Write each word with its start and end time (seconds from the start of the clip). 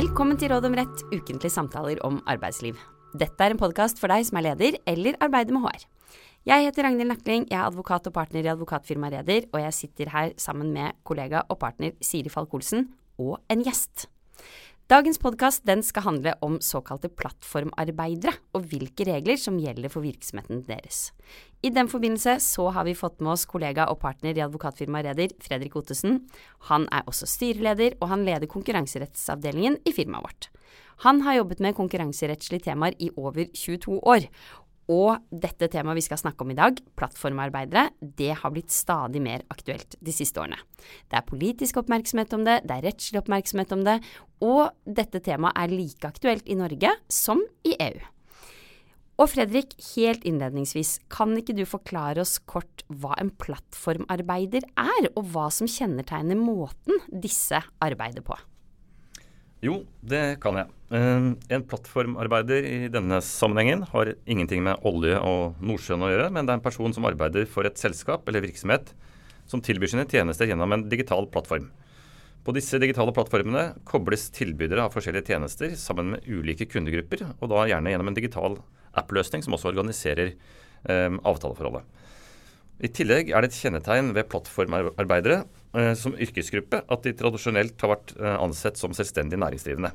Velkommen 0.00 0.38
til 0.40 0.48
Råd 0.48 0.64
om 0.64 0.74
rett, 0.78 1.00
ukentlige 1.12 1.52
samtaler 1.52 1.98
om 2.06 2.22
arbeidsliv. 2.30 2.78
Dette 3.20 3.44
er 3.44 3.52
en 3.52 3.58
podkast 3.60 3.98
for 4.00 4.08
deg 4.08 4.22
som 4.24 4.38
er 4.38 4.46
leder 4.46 4.78
eller 4.88 5.18
arbeider 5.20 5.52
med 5.52 5.66
HR. 5.66 5.82
Jeg 6.48 6.64
heter 6.64 6.86
Ragnhild 6.86 7.10
Nakling, 7.10 7.44
jeg 7.50 7.58
er 7.58 7.66
advokat 7.66 8.08
og 8.08 8.14
partner 8.16 8.46
i 8.46 8.48
advokatfirmaet 8.48 9.18
Reder, 9.18 9.48
og 9.52 9.60
jeg 9.60 9.76
sitter 9.76 10.08
her 10.14 10.32
sammen 10.40 10.70
med 10.72 10.96
kollega 11.04 11.42
og 11.52 11.58
partner 11.60 11.92
Siri 12.00 12.32
Falk-Olsen 12.32 12.86
og 13.20 13.42
en 13.52 13.66
gjest. 13.66 14.06
Dagens 14.90 15.20
podkast 15.22 15.68
skal 15.86 16.02
handle 16.02 16.32
om 16.42 16.56
såkalte 16.58 17.06
plattformarbeidere 17.14 18.32
og 18.58 18.64
hvilke 18.72 19.04
regler 19.06 19.38
som 19.38 19.60
gjelder 19.62 19.86
for 19.92 20.02
virksomheten 20.02 20.64
deres. 20.66 21.12
I 21.62 21.70
den 21.70 21.86
forbindelse 21.86 22.40
så 22.42 22.66
har 22.74 22.88
vi 22.88 22.96
fått 22.98 23.20
med 23.20 23.36
oss 23.36 23.46
kollega 23.46 23.86
og 23.86 24.00
partner 24.02 24.34
i 24.34 24.42
advokatfirmaet 24.42 25.06
Reder, 25.06 25.36
Fredrik 25.38 25.76
Ottesen. 25.78 26.24
Han 26.66 26.88
er 26.90 27.06
også 27.06 27.28
styreleder, 27.30 28.00
og 28.00 28.10
han 28.10 28.26
leder 28.26 28.50
konkurranserettsavdelingen 28.50 29.78
i 29.86 29.94
firmaet 29.94 30.26
vårt. 30.26 30.50
Han 31.06 31.22
har 31.22 31.38
jobbet 31.38 31.62
med 31.62 31.78
konkurranserettslige 31.78 32.66
temaer 32.66 32.98
i 32.98 33.12
over 33.14 33.46
22 33.46 33.94
år, 34.02 34.26
og 34.90 35.22
dette 35.30 35.68
temaet 35.70 36.00
vi 36.00 36.04
skal 36.04 36.18
snakke 36.20 36.44
om 36.44 36.50
i 36.50 36.58
dag, 36.58 36.78
plattformarbeidere, 36.98 37.90
det 38.00 38.32
har 38.42 38.54
blitt 38.54 38.74
stadig 38.74 39.22
mer 39.22 39.44
aktuelt 39.52 39.94
de 40.02 40.14
siste 40.14 40.42
årene. 40.42 40.58
Det 41.06 41.20
er 41.20 41.28
politisk 41.28 41.78
oppmerksomhet 41.82 42.34
om 42.34 42.46
det, 42.48 42.60
det 42.66 42.76
er 42.76 42.88
rettslig 42.88 43.20
oppmerksomhet 43.22 43.74
om 43.76 43.84
det, 43.86 44.00
og 44.42 44.72
dette 44.84 45.22
temaet 45.22 45.58
er 45.60 45.76
like 45.76 46.10
aktuelt 46.10 46.48
i 46.50 46.58
Norge 46.58 46.96
som 47.12 47.44
i 47.62 47.76
EU. 47.78 48.00
Og 49.20 49.28
Fredrik, 49.28 49.74
helt 49.92 50.22
innledningsvis, 50.24 50.94
kan 51.12 51.34
ikke 51.36 51.52
du 51.58 51.66
forklare 51.68 52.22
oss 52.22 52.38
kort 52.48 52.86
hva 52.88 53.12
en 53.20 53.28
plattformarbeider 53.42 54.64
er, 54.80 55.10
og 55.12 55.28
hva 55.34 55.50
som 55.52 55.68
kjennetegner 55.68 56.40
måten 56.40 57.02
disse 57.12 57.60
arbeider 57.84 58.24
på? 58.24 58.38
Jo, 59.60 59.82
det 60.00 60.40
kan 60.40 60.56
jeg. 60.56 60.70
Ehm, 60.96 61.34
en 61.52 61.64
plattformarbeider 61.68 62.64
i 62.64 62.78
denne 62.92 63.18
sammenhengen 63.20 63.84
har 63.90 64.14
ingenting 64.24 64.64
med 64.64 64.80
olje 64.88 65.18
og 65.20 65.60
Nordsjøen 65.60 66.06
å 66.06 66.08
gjøre, 66.08 66.30
men 66.32 66.48
det 66.48 66.54
er 66.54 66.60
en 66.60 66.64
person 66.64 66.96
som 66.96 67.04
arbeider 67.04 67.44
for 67.44 67.68
et 67.68 67.76
selskap 67.78 68.24
eller 68.28 68.46
virksomhet 68.46 68.94
som 69.50 69.60
tilbyr 69.60 69.92
sine 69.92 70.06
tjenester 70.08 70.48
gjennom 70.48 70.72
en 70.72 70.86
digital 70.88 71.28
plattform. 71.28 71.68
På 72.40 72.54
disse 72.56 72.80
digitale 72.80 73.12
plattformene 73.12 73.66
kobles 73.84 74.30
tilbydere 74.32 74.86
av 74.86 74.94
forskjellige 74.94 75.34
tjenester 75.34 75.76
sammen 75.76 76.14
med 76.14 76.24
ulike 76.24 76.64
kundegrupper, 76.70 77.26
og 77.36 77.52
da 77.52 77.66
gjerne 77.68 77.92
gjennom 77.92 78.08
en 78.08 78.16
digital 78.16 78.56
app-løsning 78.96 79.44
som 79.44 79.58
også 79.58 79.74
organiserer 79.74 80.32
eh, 80.32 81.10
avtaleforholdet. 81.20 81.84
I 82.80 82.88
tillegg 82.88 83.28
er 83.28 83.44
det 83.44 83.50
et 83.50 83.58
kjennetegn 83.60 84.14
ved 84.16 84.28
plattformarbeidere 84.32 85.42
eh, 85.76 85.92
som 85.98 86.14
yrkesgruppe 86.16 86.80
at 86.80 87.02
de 87.04 87.12
tradisjonelt 87.16 87.82
har 87.84 87.92
vært 87.92 88.14
eh, 88.16 88.36
ansett 88.40 88.80
som 88.80 88.94
selvstendig 88.96 89.36
næringsdrivende. 89.42 89.92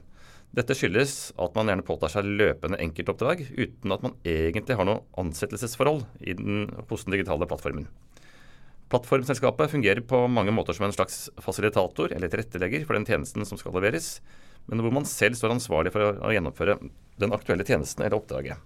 Dette 0.56 0.76
skyldes 0.78 1.34
at 1.42 1.58
man 1.58 1.72
gjerne 1.72 1.86
påtar 1.88 2.14
seg 2.14 2.30
løpende 2.30 2.78
enkeltoppdrag 2.84 3.42
uten 3.58 3.96
at 3.96 4.06
man 4.06 4.14
egentlig 4.22 4.78
har 4.78 4.88
noe 4.88 5.02
ansettelsesforhold 5.20 6.06
den, 6.22 6.70
hos 6.92 7.08
den 7.08 7.18
digitale 7.18 7.50
plattformen. 7.50 7.90
Plattformselskapet 8.94 9.74
fungerer 9.74 10.06
på 10.06 10.22
mange 10.30 10.54
måter 10.54 10.78
som 10.78 10.86
en 10.86 10.94
slags 10.94 11.26
fasilitator 11.42 12.14
eller 12.14 12.30
tilrettelegger 12.30 12.86
for 12.86 12.96
den 12.96 13.10
tjenesten 13.10 13.50
som 13.50 13.58
skal 13.60 13.74
leveres, 13.76 14.20
men 14.70 14.86
hvor 14.86 14.94
man 14.94 15.10
selv 15.10 15.40
står 15.40 15.58
ansvarlig 15.58 15.92
for 15.94 16.06
å, 16.06 16.14
å 16.30 16.34
gjennomføre 16.38 16.78
den 17.20 17.34
aktuelle 17.34 17.66
tjenesten 17.66 18.06
eller 18.06 18.22
oppdraget. 18.22 18.62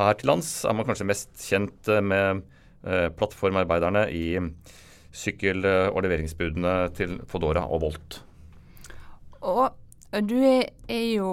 Her 0.00 0.16
til 0.16 0.32
lands 0.32 0.62
er 0.64 0.76
man 0.78 0.88
kanskje 0.88 1.06
mest 1.12 1.44
kjent 1.44 1.92
eh, 1.92 2.00
med 2.00 2.46
plattformarbeiderne 2.82 4.04
i 4.14 4.38
sykkel- 5.10 5.66
og 5.66 5.98
leveringsbudene 6.04 6.74
til 6.94 7.16
Fodora 7.26 7.64
og 7.66 7.82
Volt. 7.82 8.20
Og 9.42 9.74
du 10.24 10.38
er 10.40 11.04
jo 11.12 11.32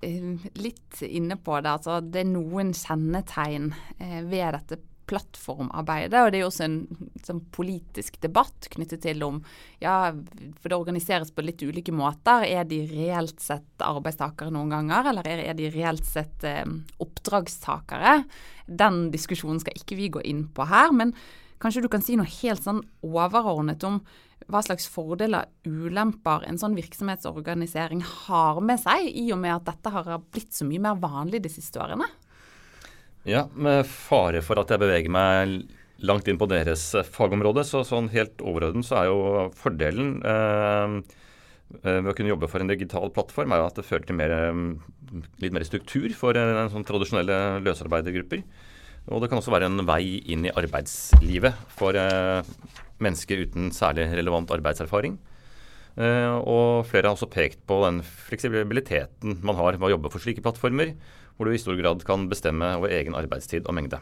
eh, 0.00 0.46
litt 0.56 1.02
inne 1.04 1.36
på 1.36 1.58
det. 1.60 1.74
altså 1.76 2.00
Det 2.00 2.22
er 2.22 2.30
noen 2.30 2.72
kjennetegn 2.76 3.70
eh, 3.98 4.20
ved 4.24 4.56
dette 4.56 4.80
plattformarbeidet. 5.10 6.20
Og 6.20 6.32
det 6.32 6.38
er 6.38 6.44
jo 6.44 6.50
også 6.50 6.66
en 6.66 6.78
sånn 7.24 7.42
politisk 7.54 8.18
debatt 8.22 8.68
knyttet 8.72 9.04
til 9.04 9.22
om 9.26 9.40
ja, 9.82 10.10
for 10.60 10.70
det 10.70 10.78
organiseres 10.78 11.32
på 11.34 11.44
litt 11.44 11.62
ulike 11.64 11.94
måter. 11.94 12.46
Er 12.48 12.66
de 12.68 12.82
reelt 12.90 13.42
sett 13.42 13.84
arbeidstakere 13.84 14.54
noen 14.54 14.74
ganger, 14.74 15.12
eller 15.12 15.30
er 15.30 15.54
de 15.58 15.70
reelt 15.74 16.06
sett 16.08 16.44
eh, 16.48 16.66
oppdragstakere? 17.04 18.20
Den 18.66 19.08
diskusjonen 19.14 19.62
skal 19.62 19.80
ikke 19.80 19.98
vi 20.00 20.12
gå 20.16 20.24
inn 20.24 20.46
på 20.54 20.68
her. 20.70 20.92
Men 20.96 21.14
kanskje 21.62 21.84
du 21.84 21.90
kan 21.92 22.04
si 22.04 22.18
noe 22.20 22.30
helt 22.42 22.64
sånn 22.64 22.84
overordnet 23.04 23.84
om 23.88 24.02
hva 24.50 24.60
slags 24.64 24.84
fordeler, 24.92 25.46
ulemper 25.64 26.44
en 26.44 26.58
sånn 26.60 26.74
virksomhetsorganisering 26.76 28.02
har 28.26 28.60
med 28.60 28.82
seg, 28.82 29.06
i 29.08 29.30
og 29.32 29.40
med 29.40 29.54
at 29.54 29.70
dette 29.70 29.92
har 29.94 30.10
blitt 30.26 30.52
så 30.52 30.66
mye 30.68 30.82
mer 30.84 30.98
vanlig 31.00 31.40
de 31.44 31.52
siste 31.52 31.80
årene? 31.80 32.08
Ja, 33.24 33.46
med 33.56 33.86
fare 33.88 34.42
for 34.44 34.60
at 34.60 34.70
jeg 34.72 34.82
beveger 34.82 35.12
meg 35.12 35.62
langt 36.04 36.28
inn 36.28 36.40
på 36.40 36.48
deres 36.50 36.90
fagområde, 37.14 37.64
så 37.64 37.80
sånn 37.86 38.10
helt 38.12 38.42
overordnet 38.44 38.84
så 38.84 38.98
er 39.00 39.06
jo 39.08 39.46
fordelen 39.56 40.18
eh, 40.28 41.14
Eh, 41.82 42.00
ved 42.00 42.12
å 42.12 42.14
kunne 42.16 42.30
jobbe 42.30 42.48
for 42.50 42.62
en 42.62 42.70
digital 42.70 43.10
plattform, 43.14 43.52
er 43.52 43.62
jo 43.62 43.68
at 43.70 43.80
det 43.80 43.86
fører 43.88 44.06
til 44.06 44.18
mer, 44.18 44.32
mm, 44.54 45.24
litt 45.42 45.54
mer 45.54 45.66
struktur 45.66 46.12
for 46.14 46.36
en 46.38 46.70
sånn 46.70 46.86
tradisjonelle 46.86 47.60
løsarbeidergrupper. 47.64 48.44
Og 49.10 49.20
det 49.20 49.28
kan 49.28 49.40
også 49.40 49.52
være 49.52 49.68
en 49.68 49.84
vei 49.84 50.22
inn 50.32 50.46
i 50.46 50.54
arbeidslivet 50.54 51.54
for 51.68 51.96
eh, 51.98 52.42
mennesker 53.04 53.44
uten 53.44 53.70
særlig 53.74 54.08
relevant 54.14 54.48
arbeidserfaring. 54.54 55.18
Eh, 55.96 56.34
og 56.40 56.86
flere 56.88 57.10
har 57.10 57.14
også 57.14 57.30
pekt 57.30 57.60
på 57.68 57.84
den 57.84 58.00
fleksibiliteten 58.02 59.38
man 59.42 59.56
har 59.56 59.76
ved 59.76 59.86
å 59.86 59.94
jobbe 59.94 60.10
for 60.10 60.24
slike 60.24 60.42
plattformer, 60.42 60.94
hvor 61.34 61.48
du 61.48 61.54
i 61.54 61.60
stor 61.60 61.78
grad 61.78 62.04
kan 62.06 62.28
bestemme 62.30 62.74
over 62.78 62.92
egen 62.94 63.16
arbeidstid 63.18 63.66
og 63.66 63.76
mengde. 63.76 64.00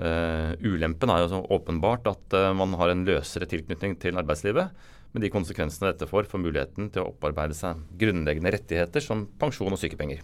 Uh, 0.00 0.56
ulempen 0.64 1.12
er 1.12 1.24
jo 1.24 1.30
så 1.32 1.42
åpenbart 1.52 2.06
at 2.08 2.36
uh, 2.38 2.50
man 2.56 2.72
har 2.80 2.92
en 2.92 3.04
løsere 3.04 3.48
tilknytning 3.50 3.98
til 4.00 4.16
arbeidslivet, 4.20 4.70
med 5.10 5.24
de 5.26 5.32
konsekvensene 5.32 5.90
dette 5.90 6.06
får 6.06 6.28
for 6.30 6.42
muligheten 6.42 6.92
til 6.94 7.02
å 7.02 7.10
opparbeide 7.10 7.56
seg 7.58 7.80
grunnleggende 7.98 8.52
rettigheter 8.54 9.02
som 9.02 9.26
pensjon 9.40 9.74
og 9.74 9.80
sykepenger. 9.80 10.22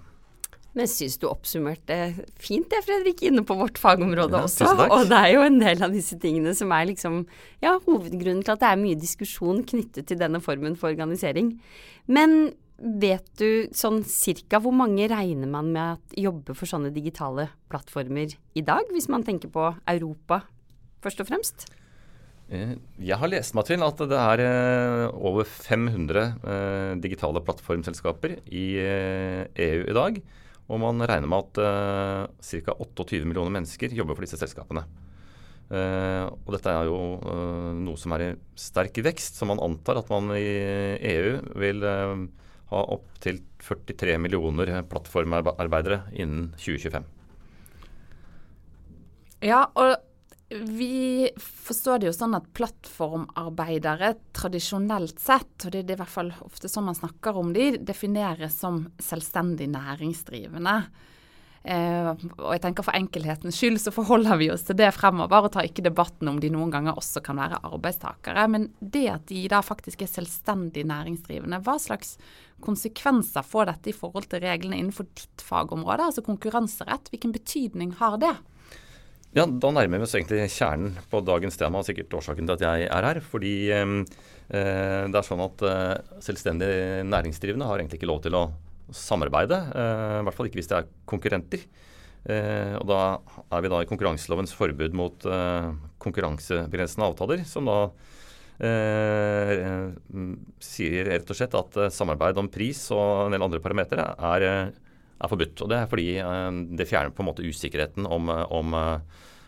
Men 0.76 0.88
syns 0.92 1.16
du 1.16 1.24
oppsummerte 1.30 1.96
fint 2.36 2.68
det, 2.68 2.82
Fredrik, 2.84 3.22
inne 3.24 3.42
på 3.48 3.56
vårt 3.56 3.78
fagområde 3.80 4.36
ja, 4.36 4.44
også. 4.44 4.68
Og 4.84 5.06
det 5.08 5.18
er 5.18 5.30
jo 5.32 5.44
en 5.46 5.56
del 5.62 5.80
av 5.86 5.94
disse 5.94 6.18
tingene 6.20 6.52
som 6.56 6.72
er 6.76 6.90
liksom 6.90 7.22
ja, 7.64 7.78
hovedgrunnen 7.86 8.44
til 8.44 8.52
at 8.52 8.60
det 8.60 8.68
er 8.68 8.82
mye 8.82 8.98
diskusjon 9.00 9.62
knyttet 9.64 10.10
til 10.10 10.20
denne 10.20 10.42
formen 10.44 10.76
for 10.76 10.92
organisering. 10.92 11.54
Men 12.12 12.52
vet 12.76 13.28
du 13.40 13.68
sånn 13.76 14.02
cirka 14.04 14.60
hvor 14.60 14.74
mange 14.76 15.08
regner 15.08 15.48
man 15.48 15.70
med 15.72 15.96
at 15.96 16.18
jobber 16.20 16.56
for 16.56 16.68
sånne 16.68 16.92
digitale 16.94 17.48
plattformer 17.72 18.36
i 18.56 18.64
dag, 18.64 18.84
hvis 18.92 19.08
man 19.12 19.24
tenker 19.26 19.52
på 19.52 19.70
Europa 19.88 20.42
først 21.04 21.22
og 21.24 21.30
fremst? 21.30 21.66
Eh, 22.46 22.76
jeg 23.02 23.18
har 23.18 23.30
lest 23.30 23.56
meg 23.58 23.66
til 23.66 23.82
at 23.82 24.02
det 24.06 24.18
er 24.22 24.42
eh, 24.44 25.06
over 25.18 25.48
500 25.48 26.20
eh, 26.46 26.92
digitale 27.02 27.42
plattformselskaper 27.42 28.36
i 28.46 28.66
EU 28.78 29.80
e 29.82 29.90
i 29.90 29.96
dag. 29.96 30.20
Og 30.66 30.80
man 30.82 31.02
regner 31.06 31.30
med 31.30 31.46
at 31.46 32.36
ca. 32.42 32.72
28 32.74 33.22
millioner 33.22 33.52
mennesker 33.54 33.92
jobber 33.94 34.16
for 34.18 34.26
disse 34.26 34.38
selskapene. 34.40 34.82
og 35.70 36.50
dette 36.54 36.70
er 36.70 36.86
jo 36.86 36.98
noe 37.74 37.98
som 37.98 38.12
er 38.14 38.22
i 38.24 38.34
sterk 38.58 38.98
vekst, 39.02 39.38
så 39.38 39.46
man 39.46 39.62
antar 39.62 39.98
at 39.98 40.10
man 40.10 40.34
i 40.34 40.42
EU 41.06 41.38
vil 41.54 41.86
ha 42.72 42.82
opptil 42.96 43.40
43 43.62 44.18
millioner 44.18 44.82
plattformarbeidere 44.90 46.00
innen 46.12 46.50
2025. 46.58 47.06
Ja, 49.46 49.66
og 49.74 49.96
vi 50.48 51.28
forstår 51.38 51.98
det 51.98 52.08
jo 52.08 52.14
sånn 52.14 52.36
at 52.38 52.46
plattformarbeidere 52.54 54.12
tradisjonelt 54.36 55.18
sett, 55.22 55.66
og 55.66 55.74
det 55.74 55.82
er 55.82 55.96
i 55.96 55.98
hvert 55.98 56.12
fall 56.12 56.30
ofte 56.46 56.70
sånn 56.70 56.86
man 56.86 56.98
snakker 56.98 57.38
om 57.38 57.50
de, 57.54 57.72
defineres 57.82 58.58
som 58.62 58.84
selvstendig 59.02 59.68
næringsdrivende. 59.74 60.76
Eh, 61.66 62.08
og 62.38 62.52
jeg 62.54 62.60
tenker 62.62 62.84
For 62.86 62.94
enkelhetens 62.94 63.56
skyld 63.58 63.80
så 63.82 63.90
forholder 63.94 64.38
vi 64.38 64.46
oss 64.54 64.62
til 64.68 64.78
det 64.78 64.92
fremover, 64.94 65.48
og 65.48 65.54
tar 65.56 65.66
ikke 65.66 65.82
debatten 65.82 66.30
om 66.30 66.38
de 66.42 66.50
noen 66.54 66.70
ganger 66.70 66.98
også 66.98 67.22
kan 67.26 67.40
være 67.40 67.58
arbeidstakere. 67.66 68.44
Men 68.52 68.68
det 68.80 69.06
at 69.10 69.24
de 69.30 69.42
da 69.50 69.62
faktisk 69.66 70.04
er 70.04 70.12
selvstendig 70.12 70.86
næringsdrivende, 70.86 71.58
hva 71.66 71.74
slags 71.82 72.14
konsekvenser 72.62 73.44
får 73.44 73.72
dette 73.72 73.90
i 73.90 73.96
forhold 73.96 74.28
til 74.30 74.44
reglene 74.46 74.78
innenfor 74.78 75.08
ditt 75.10 75.42
fagområde, 75.42 76.06
altså 76.06 76.22
konkurranserett? 76.26 77.10
Hvilken 77.10 77.34
betydning 77.34 77.96
har 77.98 78.20
det? 78.22 78.36
Ja, 79.34 79.44
Da 79.44 79.72
nærmer 79.74 79.98
vi 79.98 80.06
oss 80.06 80.14
egentlig 80.16 80.46
kjernen 80.54 80.94
på 81.10 81.20
dagens 81.26 81.58
tema, 81.58 81.82
og 81.82 81.88
sikkert 81.88 82.14
årsaken 82.14 82.46
til 82.46 82.54
at 82.54 82.62
jeg 82.62 82.86
er 82.86 83.08
her. 83.10 83.20
Fordi 83.20 83.56
eh, 83.74 83.96
det 84.46 85.18
er 85.18 85.26
sånn 85.26 85.42
at 85.44 85.66
eh, 85.66 86.20
selvstendig 86.24 86.70
næringsdrivende 87.10 87.66
har 87.66 87.82
egentlig 87.82 87.98
ikke 87.98 88.12
lov 88.14 88.22
til 88.24 88.38
å 88.38 88.46
samarbeide. 88.94 89.58
Eh, 89.72 90.20
I 90.20 90.24
hvert 90.26 90.38
fall 90.38 90.50
ikke 90.50 90.60
hvis 90.60 90.70
det 90.70 90.80
er 90.80 90.90
konkurrenter. 91.08 91.66
Eh, 92.26 92.74
og 92.80 92.88
da 92.90 93.00
er 93.54 93.62
vi 93.62 93.70
da 93.70 93.80
i 93.82 93.88
konkurranselovens 93.88 94.54
forbud 94.58 94.96
mot 94.98 95.26
eh, 95.30 95.68
konkurransebegrensende 96.02 97.06
avtaler, 97.06 97.44
som 97.46 97.68
da 97.70 97.76
eh, 98.66 99.62
sier 100.62 101.12
rett 101.12 101.30
og 101.30 101.38
slett 101.38 101.54
at 101.54 101.78
samarbeid 101.94 102.40
om 102.42 102.50
pris 102.50 102.82
og 102.94 103.28
en 103.28 103.36
del 103.36 103.46
andre 103.46 103.62
parametere 103.62 104.08
er, 104.32 104.48
er, 104.50 105.30
forbudt. 105.30 105.62
Og 105.62 105.70
Det 105.70 105.78
er 105.78 105.92
fordi 105.92 106.08
det 106.80 106.90
fjerner 106.90 107.14
på 107.14 107.22
en 107.22 107.30
måte 107.30 107.46
usikkerheten 107.46 108.10
om, 108.10 108.30
om 108.30 108.74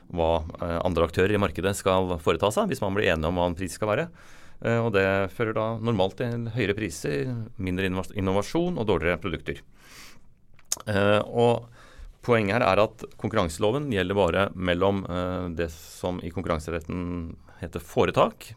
hva 0.08 0.30
andre 0.78 1.08
aktører 1.08 1.34
i 1.34 1.42
markedet 1.42 1.74
skal 1.76 2.14
foreta 2.22 2.52
seg, 2.54 2.70
hvis 2.70 2.82
man 2.84 2.94
blir 2.94 3.10
enige 3.10 3.28
om 3.28 3.42
hva 3.42 3.50
en 3.50 3.58
pris 3.58 3.74
skal 3.74 3.90
være. 3.90 4.08
Og 4.58 4.92
Det 4.94 5.06
fører 5.36 5.54
da 5.54 5.66
normalt 5.78 6.16
til 6.18 6.48
høyere 6.50 6.74
priser, 6.74 7.28
mindre 7.62 7.86
innovasjon 7.86 8.78
og 8.80 8.88
dårligere 8.88 9.20
produkter. 9.22 9.60
Og 11.30 11.68
Poenget 12.28 12.58
her 12.58 12.64
er 12.66 12.80
at 12.82 13.04
konkurranseloven 13.16 13.86
gjelder 13.94 14.16
bare 14.18 14.44
mellom 14.58 15.04
det 15.56 15.70
som 15.72 16.18
i 16.20 16.32
konkurranseretten 16.34 17.30
heter 17.62 17.80
foretak, 17.80 18.50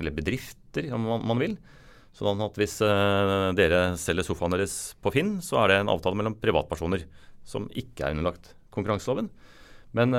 eller 0.00 0.14
bedrifter 0.16 0.88
om 0.96 1.04
man, 1.20 1.38
vil. 1.38 1.54
Sånn 2.16 2.40
at 2.42 2.56
hvis 2.58 2.78
dere 2.80 3.82
selger 4.00 4.26
sofaen 4.26 4.56
deres 4.56 4.96
på 5.04 5.12
Finn, 5.14 5.36
så 5.44 5.60
er 5.62 5.70
det 5.70 5.76
en 5.82 5.92
avtale 5.92 6.18
mellom 6.18 6.38
privatpersoner 6.40 7.04
som 7.46 7.68
ikke 7.76 8.08
er 8.08 8.16
underlagt 8.16 8.54
konkurranseloven. 8.74 9.28
Men 9.96 10.16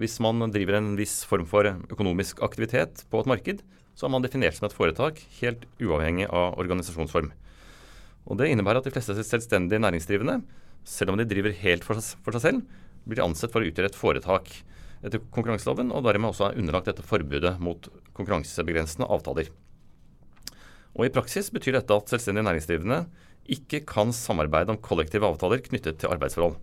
hvis 0.00 0.16
man 0.24 0.46
driver 0.54 0.78
en 0.78 0.94
viss 0.98 1.20
form 1.28 1.44
for 1.50 1.68
økonomisk 1.90 2.40
aktivitet 2.46 3.04
på 3.10 3.20
et 3.20 3.30
marked, 3.34 3.60
så 4.00 4.08
er 4.08 4.14
man 4.14 4.24
definert 4.24 4.56
som 4.56 4.64
et 4.64 4.72
foretak 4.72 5.18
helt 5.42 5.66
uavhengig 5.76 6.24
av 6.32 6.56
organisasjonsform. 6.62 7.34
Og 8.24 8.38
Det 8.40 8.48
innebærer 8.48 8.80
at 8.80 8.86
de 8.88 8.92
fleste 8.94 9.12
selvstendige 9.12 9.80
næringsdrivende, 9.82 10.38
selv 10.88 11.12
om 11.12 11.18
de 11.20 11.26
driver 11.28 11.52
helt 11.52 11.84
for 11.84 12.00
seg, 12.00 12.16
for 12.24 12.32
seg 12.32 12.46
selv, 12.46 12.62
blir 13.04 13.20
ansett 13.24 13.52
for 13.52 13.60
å 13.60 13.68
utgjøre 13.68 13.90
et 13.92 13.98
foretak 13.98 14.48
etter 15.04 15.20
konkurranseloven, 15.32 15.92
og 15.92 16.04
dermed 16.06 16.30
også 16.30 16.48
er 16.48 16.56
underlagt 16.60 16.88
dette 16.88 17.04
forbudet 17.04 17.58
mot 17.60 17.90
konkurransebegrensende 18.16 19.08
avtaler. 19.08 19.52
Og 20.96 21.04
I 21.04 21.12
praksis 21.12 21.52
betyr 21.52 21.76
dette 21.76 21.96
at 21.96 22.08
selvstendige 22.08 22.46
næringsdrivende 22.48 23.02
ikke 23.52 23.82
kan 23.88 24.14
samarbeide 24.16 24.72
om 24.72 24.80
kollektive 24.80 25.28
avtaler 25.28 25.60
knyttet 25.64 26.00
til 26.00 26.12
arbeidsforhold. 26.12 26.56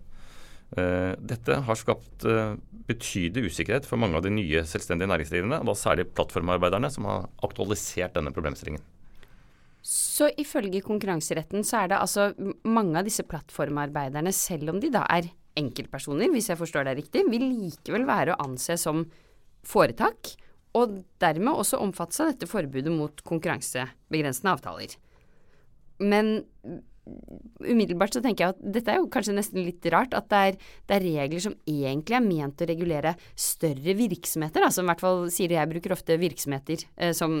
Eh, 0.76 1.14
dette 1.16 1.62
har 1.64 1.78
skapt 1.80 2.26
eh, 2.28 2.56
betydelig 2.88 3.52
usikkerhet 3.52 3.86
for 3.88 4.00
mange 4.00 4.18
av 4.18 4.24
de 4.26 4.32
nye 4.34 4.64
selvstendige 4.68 5.08
næringsdrivende, 5.08 5.62
og 5.62 5.70
da 5.70 5.76
særlig 5.78 6.08
plattformarbeiderne, 6.12 6.90
som 6.92 7.08
har 7.08 7.28
aktualisert 7.46 8.16
denne 8.18 8.34
problemstillingen. 8.36 8.84
Så 9.88 10.28
ifølge 10.36 10.82
konkurranseretten 10.84 11.64
så 11.64 11.84
er 11.84 11.92
det 11.92 12.00
altså 12.02 12.32
mange 12.68 12.98
av 13.00 13.06
disse 13.08 13.24
plattformarbeiderne, 13.24 14.32
selv 14.36 14.74
om 14.74 14.82
de 14.82 14.90
da 14.92 15.06
er 15.14 15.30
enkeltpersoner, 15.58 16.28
hvis 16.34 16.50
jeg 16.52 16.60
forstår 16.60 16.90
deg 16.90 17.00
riktig, 17.00 17.24
vil 17.32 17.46
likevel 17.48 18.04
være 18.08 18.34
å 18.34 18.42
anse 18.44 18.76
som 18.80 19.06
foretak, 19.66 20.34
og 20.76 21.00
dermed 21.22 21.56
også 21.56 21.80
omfattes 21.80 22.20
av 22.20 22.34
dette 22.34 22.48
forbudet 22.50 22.92
mot 22.92 23.24
konkurransebegrensende 23.26 24.52
avtaler. 24.52 24.92
Men 25.98 26.44
umiddelbart 27.64 28.16
så 28.16 28.22
tenker 28.24 28.44
jeg 28.44 28.56
at 28.56 28.64
dette 28.78 28.92
er 28.92 29.00
jo 29.00 29.10
kanskje 29.12 29.36
nesten 29.36 29.62
litt 29.66 29.86
rart, 29.92 30.16
at 30.16 30.28
det 30.30 30.42
er, 30.48 30.58
det 30.88 30.98
er 30.98 31.06
regler 31.06 31.44
som 31.44 31.56
egentlig 31.68 32.18
er 32.18 32.26
ment 32.26 32.64
å 32.64 32.68
regulere 32.68 33.14
større 33.38 33.96
virksomheter, 33.98 34.64
da, 34.64 34.72
som 34.74 34.86
i 34.86 34.92
hvert 34.92 35.04
fall 35.04 35.24
sier 35.34 35.56
jeg 35.56 35.72
bruker 35.72 35.94
ofte 35.96 36.18
virksomheter 36.20 36.84
eh, 36.96 37.14
som 37.16 37.38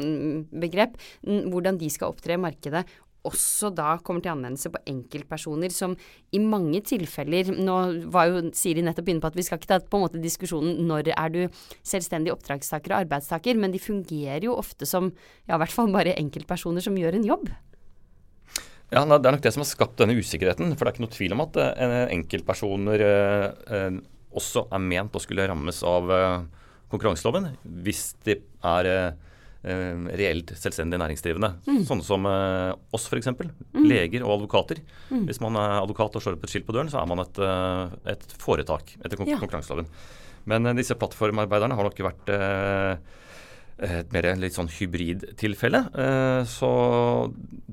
begrep, 0.50 0.98
hvordan 1.22 1.78
de 1.80 1.90
skal 1.92 2.14
opptre 2.14 2.36
i 2.36 2.42
markedet, 2.42 2.86
også 3.26 3.70
da 3.74 3.96
kommer 4.04 4.22
til 4.22 4.32
anvendelse 4.32 4.70
på 4.72 4.80
enkeltpersoner 4.88 5.72
som 5.74 5.96
i 6.34 6.40
mange 6.42 6.80
tilfeller 6.86 7.50
Nå 7.56 7.76
var 8.14 8.30
jo 8.30 8.42
Siri 8.56 8.84
nettopp 8.84 9.10
inne 9.10 9.22
på 9.22 9.30
at 9.30 9.38
vi 9.38 9.44
skal 9.46 9.58
ikke 9.58 9.70
ta 9.72 9.80
på 9.82 9.98
en 9.98 10.04
måte 10.06 10.22
diskusjonen 10.22 10.84
når 10.88 11.12
er 11.14 11.34
du 11.34 11.40
selvstendig 11.82 12.32
oppdragstaker 12.34 12.94
og 12.94 13.02
arbeidstaker, 13.02 13.58
men 13.58 13.74
de 13.74 13.82
fungerer 13.82 14.46
jo 14.46 14.56
ofte 14.58 14.86
som 14.88 15.10
ja, 15.10 15.56
i 15.56 15.60
hvert 15.60 15.74
fall 15.74 15.90
bare 15.94 16.16
enkeltpersoner 16.18 16.84
som 16.84 16.96
gjør 16.98 17.18
en 17.18 17.26
jobb. 17.26 17.50
Ja, 18.88 19.04
Det 19.04 19.18
er 19.20 19.34
nok 19.36 19.44
det 19.44 19.52
som 19.52 19.64
har 19.64 19.68
skapt 19.68 19.98
denne 20.00 20.16
usikkerheten. 20.16 20.72
For 20.74 20.84
det 20.84 20.90
er 20.90 20.96
ikke 20.96 21.06
noe 21.06 21.16
tvil 21.16 21.36
om 21.36 21.44
at 21.44 21.58
uh, 21.60 22.06
enkeltpersoner 22.14 23.04
uh, 23.04 23.98
også 24.38 24.66
er 24.72 24.84
ment 24.84 25.16
å 25.16 25.22
skulle 25.22 25.48
rammes 25.48 25.82
av 25.86 26.12
konkurranseloven 26.88 27.50
hvis 27.84 28.12
de 28.24 28.38
er 28.64 28.88
Eh, 29.68 30.02
reelt 30.14 30.52
selvstendig 30.54 31.00
næringsdrivende. 31.02 31.48
Mm. 31.66 31.80
Sånne 31.86 32.04
som 32.06 32.26
eh, 32.30 32.70
oss 32.94 33.08
f.eks. 33.10 33.32
Mm. 33.34 33.88
Leger 33.90 34.22
og 34.22 34.36
advokater. 34.36 34.78
Mm. 35.10 35.24
Hvis 35.26 35.40
man 35.42 35.58
er 35.58 35.80
advokat 35.80 36.14
og 36.14 36.22
slår 36.22 36.36
opp 36.36 36.46
et 36.46 36.52
skilt 36.52 36.66
på 36.68 36.76
døren, 36.76 36.90
så 36.92 37.00
er 37.00 37.08
man 37.10 37.24
et, 37.24 37.40
eh, 37.42 37.96
et 38.14 38.36
foretak 38.38 38.94
etter 39.02 39.18
kon 39.18 39.26
ja. 39.26 39.40
konkurranseloven. 39.42 39.90
Men 40.48 40.70
disse 40.78 40.94
plattformarbeiderne 40.96 41.76
har 41.76 41.88
nok 41.88 41.98
vært 42.06 42.30
et 43.84 44.14
mer 44.14 44.28
litt 44.40 44.54
sånn 44.56 44.70
hybridtilfelle. 44.72 45.82
Så 46.48 46.70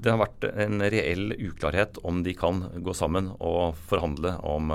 det 0.05 0.13
har 0.13 0.21
vært 0.21 0.45
en 0.53 0.85
reell 0.93 1.33
uklarhet 1.33 1.97
om 2.05 2.21
de 2.25 2.35
kan 2.37 2.67
gå 2.85 2.93
sammen 2.95 3.31
og 3.39 3.79
forhandle 3.89 4.37
om 4.45 4.71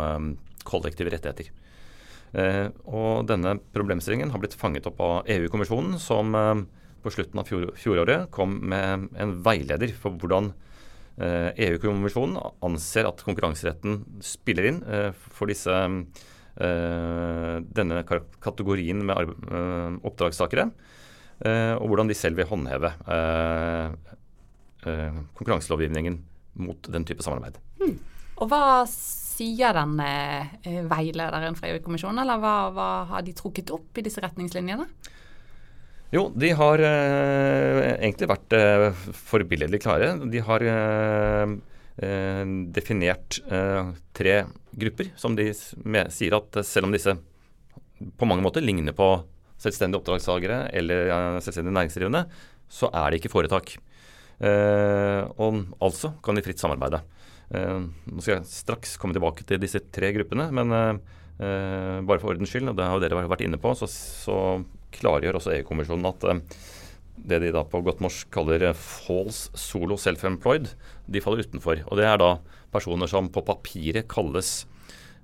kollektive 0.67 1.13
rettigheter. 1.15 1.49
Og 2.91 3.25
denne 3.27 3.57
problemstillingen 3.75 4.35
har 4.35 4.43
blitt 4.43 4.59
fanget 4.59 4.87
opp 4.91 5.01
av 5.03 5.31
EU-kommisjonen, 5.31 5.97
som 6.03 6.35
på 7.03 7.13
slutten 7.13 7.41
av 7.41 7.49
fjor, 7.49 7.71
fjoråret 7.81 8.29
kom 8.35 8.59
med 8.71 9.09
en 9.21 9.37
veileder 9.45 9.93
for 9.97 10.17
hvordan 10.21 10.51
eh, 11.21 11.51
EU-kommisjonen 11.69 12.39
anser 12.67 13.09
at 13.09 13.25
konkurranseretten 13.27 14.03
spiller 14.25 14.71
inn 14.71 14.83
eh, 14.85 15.11
for 15.17 15.51
disse, 15.51 15.75
eh, 16.61 17.57
denne 17.81 18.03
kategorien 18.45 19.05
med 19.07 19.33
eh, 19.33 19.99
oppdragstakere, 20.11 20.69
eh, 21.45 21.75
og 21.79 21.89
hvordan 21.89 22.13
de 22.13 22.19
selv 22.19 22.41
vil 22.41 22.51
håndheve 22.51 22.95
eh, 23.17 24.17
konkurranselovgivningen 24.83 26.17
mot 26.61 26.89
den 26.93 27.05
type 27.09 27.25
samarbeid. 27.25 27.59
Hmm. 27.81 27.97
Og 28.41 28.49
hva 28.51 28.83
sier 28.89 29.77
den 29.77 29.99
veilederen 30.91 31.57
fra 31.59 31.71
EU-kommisjonen, 31.71 32.23
eller 32.23 32.41
hva, 32.41 32.55
hva 32.75 32.91
har 33.13 33.25
de 33.27 33.35
trukket 33.37 33.73
opp 33.75 34.01
i 34.01 34.05
disse 34.07 34.23
retningslinjene? 34.25 34.89
Jo, 36.11 36.25
de 36.35 36.49
har 36.59 36.83
eh, 36.83 37.89
egentlig 38.01 38.27
vært 38.33 38.55
eh, 38.57 39.03
forbilledlig 39.31 39.79
klare. 39.83 40.15
De 40.31 40.41
har 40.43 40.65
eh, 40.67 41.53
eh 42.03 42.55
definert 42.75 43.39
eh, 43.47 43.93
tre 44.17 44.35
grupper 44.83 45.13
som 45.21 45.37
de 45.39 45.53
sier 45.55 46.35
at 46.35 46.59
selv 46.67 46.89
om 46.89 46.97
disse 46.97 47.15
på 48.19 48.27
mange 48.27 48.43
måter 48.43 48.65
ligner 48.65 48.97
på 48.97 49.07
selvstendige 49.61 50.01
oppdragstakere 50.01 50.65
eller 50.75 51.13
eh, 51.15 51.39
selvstendige 51.45 51.77
næringsdrivende, 51.79 52.25
så 52.67 52.91
er 52.91 53.11
det 53.11 53.21
ikke 53.21 53.35
foretak. 53.37 53.77
Og 54.41 55.57
altså 55.85 56.15
kan 56.25 56.39
de 56.39 56.43
fritt 56.45 56.63
samarbeide. 56.63 57.03
nå 57.53 58.23
skal 58.23 58.39
jeg 58.39 58.49
straks 58.49 58.95
komme 58.97 59.13
tilbake 59.13 59.45
til 59.45 59.61
disse 59.61 59.83
tre 59.93 60.13
gruppene, 60.17 60.47
men 60.55 60.73
bare 61.37 62.21
for 62.23 62.33
ordens 62.33 62.49
skyld, 62.53 62.73
og 62.73 62.79
det 62.79 62.89
har 62.89 63.03
dere 63.05 63.27
vært 63.29 63.45
inne 63.45 63.61
på, 63.61 63.75
så, 63.77 63.89
så 63.91 64.39
klargjør 64.97 65.39
også 65.39 65.55
EU-kommisjonen 65.59 66.09
at 66.11 66.27
eh, 66.31 66.43
det 67.31 67.41
de 67.43 67.53
da 67.55 67.65
på 67.69 67.83
godt 67.85 68.03
norsk 68.05 68.31
kaller 68.33 68.71
eh, 68.71 68.77
false 68.77 69.51
solo 69.59 69.99
self-employed, 70.01 70.71
de 71.07 71.23
faller 71.23 71.45
utenfor. 71.45 71.85
Og 71.89 72.01
det 72.01 72.09
er 72.09 72.21
da 72.21 72.35
personer 72.75 73.11
som 73.11 73.31
på 73.33 73.45
papiret 73.47 74.09
kalles 74.11 74.65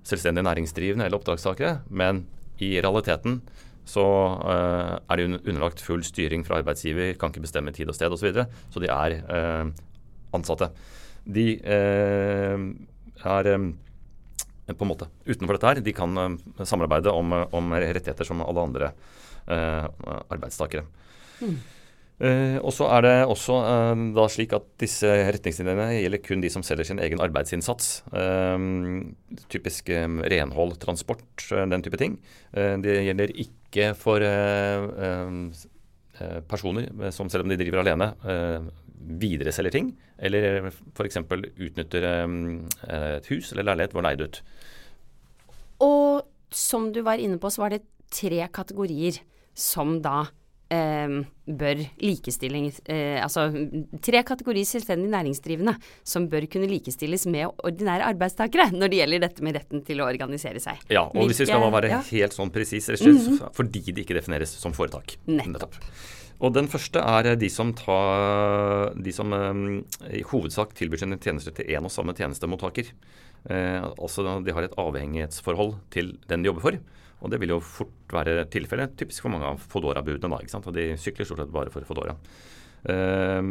selvstendig 0.07 0.45
næringsdrivende 0.47 1.07
eller 1.07 1.19
oppdragstakere, 1.19 1.81
men 1.91 2.25
i 2.63 2.77
realiteten 2.81 3.41
så 3.87 4.05
uh, 4.43 4.99
er 4.99 5.21
de 5.21 5.27
underlagt 5.39 5.83
full 5.85 6.03
styring 6.07 6.43
fra 6.47 6.59
arbeidsgiver, 6.61 7.15
kan 7.19 7.33
ikke 7.33 7.45
bestemme 7.47 7.75
tid 7.75 7.91
og 7.91 7.97
sted 7.97 8.11
osv. 8.11 8.19
Så, 8.21 8.29
videre, 8.29 8.47
så 8.75 8.83
de 8.83 8.91
er 8.91 9.17
uh, 9.31 9.71
ansatte. 10.37 10.71
De 11.23 11.47
uh, 11.63 12.67
er 13.27 13.51
på 14.75 14.83
en 14.83 14.91
måte 14.91 15.07
utenfor 15.29 15.55
dette 15.55 15.71
her. 15.71 15.85
De 15.87 15.95
kan 15.95 16.39
samarbeide 16.67 17.15
om, 17.15 17.33
om 17.55 17.75
rettigheter 17.79 18.27
som 18.27 18.43
alle 18.43 18.67
andre 18.67 18.91
arbeidstakere. 19.47 20.83
Mm. 21.39 21.59
Uh, 22.17 22.57
og 22.65 22.73
så 22.73 22.87
er 22.97 23.03
det 23.05 23.17
også 23.29 23.55
uh, 23.61 24.05
da 24.17 24.23
slik 24.33 24.55
at 24.57 24.65
disse 24.81 25.05
retningslinjene 25.05 25.99
gjelder 25.99 26.23
kun 26.25 26.41
de 26.41 26.49
som 26.49 26.63
selger 26.65 26.89
sin 26.89 27.01
egen 27.05 27.21
arbeidsinnsats. 27.21 27.91
Uh, 28.09 28.57
typisk 29.53 29.91
renhold, 29.93 30.79
transport, 30.81 31.27
den 31.53 31.85
type 31.85 32.01
ting. 32.01 32.17
det 32.57 32.95
gjelder 33.05 33.35
ikke 33.37 33.66
for 33.99 34.23
personer 36.49 37.11
som 37.13 37.29
selv 37.33 37.45
om 37.45 37.51
de 37.53 37.59
driver 37.61 37.83
alene, 37.83 38.09
videreselger 39.21 39.75
ting. 39.75 39.91
Eller 40.19 40.71
f.eks. 40.71 41.19
utnytter 41.21 42.07
et 42.09 43.29
hus 43.29 43.53
eller 43.53 43.69
leilighet 43.69 43.93
hvor 43.93 44.07
leid 44.07 44.25
ut. 44.25 44.41
Og 45.85 46.25
som 46.49 46.89
du 46.95 47.03
var 47.05 47.21
inne 47.21 47.39
på, 47.43 47.51
så 47.53 47.67
var 47.67 47.75
det 47.75 47.85
tre 48.09 48.41
kategorier 48.55 49.21
som 49.57 49.99
da 50.05 50.25
eh, 50.73 51.17
bør 51.47 51.83
likestilling 52.03 52.69
eh, 52.91 53.21
Altså 53.23 53.47
tre 54.03 54.23
kategorier 54.27 54.67
selvstendig 54.67 55.11
næringsdrivende 55.13 55.77
som 56.07 56.27
bør 56.33 56.49
kunne 56.51 56.69
likestilles 56.71 57.27
med 57.31 57.47
ordinære 57.67 58.09
arbeidstakere 58.13 58.71
når 58.75 58.93
det 58.93 59.01
gjelder 59.03 59.25
dette 59.29 59.47
med 59.47 59.61
retten 59.61 59.85
til 59.87 60.03
å 60.03 60.09
organisere 60.11 60.63
seg. 60.63 60.83
Ja, 60.91 61.07
og 61.07 61.15
Hvilke, 61.15 61.31
hvis 61.33 61.45
vi 61.45 61.49
skal 61.53 61.73
være 61.79 61.95
ja. 61.95 62.03
helt 62.11 62.37
sånn 62.37 62.53
presis, 62.55 62.89
mm 62.89 63.17
-hmm. 63.17 63.49
fordi 63.55 63.93
det 63.93 64.07
ikke 64.07 64.19
defineres 64.21 64.51
som 64.51 64.73
foretak. 64.73 65.19
Nettopp. 65.27 65.75
Og 66.41 66.53
Den 66.53 66.69
første 66.69 67.01
er 67.01 67.37
de 67.37 67.49
som, 67.49 67.73
tar, 67.73 68.93
de 68.93 69.13
som 69.13 69.33
um, 69.33 69.85
i 70.13 70.23
hovedsak 70.23 70.75
tilbyr 70.77 71.01
sine 71.01 71.17
tjenester 71.17 71.55
til 71.57 71.65
én 71.73 71.85
og 71.85 71.91
samme 71.91 72.13
tjenestemottaker. 72.13 72.93
Eh, 73.49 73.83
altså 74.03 74.43
De 74.43 74.53
har 74.53 74.67
et 74.67 74.77
avhengighetsforhold 74.77 75.77
til 75.95 76.19
den 76.29 76.43
de 76.43 76.51
jobber 76.51 76.61
for. 76.61 76.79
Og 77.25 77.33
Det 77.33 77.41
vil 77.41 77.55
jo 77.55 77.63
fort 77.65 78.13
være 78.13 78.45
tilfellet, 78.53 78.97
typisk 78.99 79.25
for 79.25 79.33
mange 79.33 79.49
av 79.49 79.63
Fodora-budene. 79.63 80.29
da 80.29 80.59
Og 80.59 80.75
De 80.75 80.97
sykler 81.01 81.25
stort 81.25 81.39
sett 81.39 81.53
bare 81.53 81.73
for 81.73 81.83
Fodora. 81.89 82.17
Eh, 82.85 83.43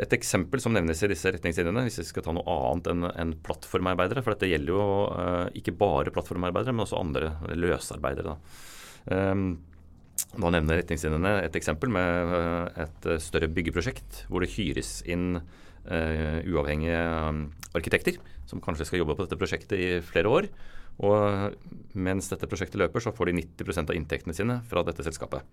et 0.00 0.12
eksempel 0.14 0.60
som 0.62 0.72
nevnes 0.72 1.02
i 1.02 1.10
disse 1.10 1.32
retningslinjene, 1.34 1.82
hvis 1.84 1.98
vi 2.00 2.06
skal 2.08 2.24
ta 2.24 2.32
noe 2.32 2.44
annet 2.46 2.90
enn 2.92 3.08
en 3.10 3.32
plattformarbeidere, 3.44 4.22
for 4.22 4.36
dette 4.36 4.48
gjelder 4.48 4.72
jo 4.72 4.84
uh, 5.10 5.46
ikke 5.58 5.74
bare 5.76 6.12
plattformarbeidere, 6.14 6.72
men 6.72 6.86
også 6.86 7.00
andre 7.00 7.32
løsarbeidere. 7.58 8.32
Da. 8.32 9.34
Da 10.30 10.52
nevner 10.54 10.78
retningslinjene 10.78 11.34
et 11.42 11.58
eksempel 11.58 11.92
med 11.92 12.32
uh, 12.32 12.84
et 12.86 13.10
større 13.24 13.50
byggeprosjekt 13.50 14.24
hvor 14.30 14.44
det 14.44 14.52
hyres 14.54 15.00
inn 15.10 15.40
uh, 15.40 16.38
uavhengige 16.46 17.00
um, 17.26 17.48
arkitekter 17.76 18.20
som 18.48 18.62
kanskje 18.62 18.86
skal 18.88 19.02
jobbe 19.02 19.18
på 19.18 19.26
dette 19.26 19.38
prosjektet 19.40 19.76
i 19.78 19.90
flere 20.06 20.30
år. 20.30 20.48
Og 21.00 21.54
mens 21.96 22.28
dette 22.30 22.48
prosjektet 22.48 22.80
løper, 22.80 23.02
så 23.02 23.14
får 23.16 23.30
de 23.30 23.40
90% 23.40 23.92
av 23.92 23.96
inntektene 23.96 24.36
sine 24.36 24.58
fra 24.68 24.84
dette 24.86 25.04
selskapet. 25.06 25.46